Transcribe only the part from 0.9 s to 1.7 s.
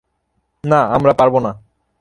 আমরা পারবো না।